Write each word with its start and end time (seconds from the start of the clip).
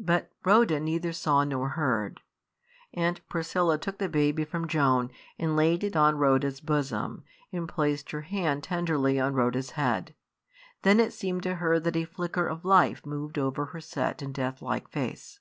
But 0.00 0.32
Rhoda 0.46 0.80
neither 0.80 1.12
saw 1.12 1.44
nor 1.44 1.68
heard. 1.68 2.22
Aunt 2.94 3.20
Priscilla 3.28 3.76
took 3.76 3.98
the 3.98 4.08
baby 4.08 4.46
from 4.46 4.66
Joan 4.66 5.10
and 5.38 5.56
laid 5.56 5.84
it 5.84 5.94
on 5.94 6.16
Rhoda's 6.16 6.58
bosom, 6.62 7.22
and 7.52 7.68
placed 7.68 8.10
her 8.12 8.22
hand 8.22 8.64
tenderly 8.64 9.20
on 9.20 9.34
Rhoda's 9.34 9.72
head. 9.72 10.14
Then 10.84 10.98
it 10.98 11.12
seemed 11.12 11.42
to 11.42 11.56
her 11.56 11.78
that 11.80 11.96
a 11.96 12.06
flicker 12.06 12.46
of 12.46 12.64
life 12.64 13.04
moved 13.04 13.36
over 13.38 13.66
her 13.66 13.80
set 13.82 14.22
and 14.22 14.32
death 14.32 14.62
like 14.62 14.88
face. 14.88 15.38